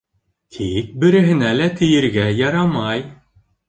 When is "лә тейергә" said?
1.59-2.29